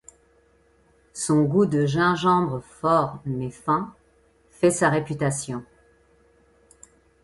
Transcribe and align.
Son 1.13 1.43
goût 1.43 1.67
de 1.67 1.85
gingembre 1.85 2.61
fort 2.63 3.21
mais 3.23 3.51
fin 3.51 3.93
fait 4.49 4.71
sa 4.71 4.89
réputation. 4.89 5.63